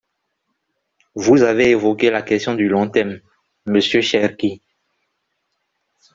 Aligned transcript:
Vous 1.13 1.43
avez 1.43 1.69
évoqué 1.69 2.09
la 2.09 2.23
question 2.23 2.55
du 2.55 2.67
long 2.67 2.89
terme, 2.89 3.19
monsieur 3.67 4.01
Cherki. 4.01 4.63